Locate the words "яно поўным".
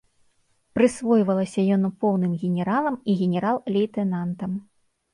1.75-2.33